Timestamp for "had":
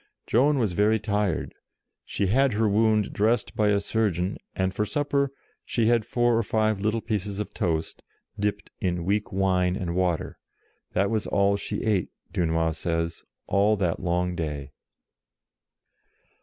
2.25-2.53, 5.85-6.07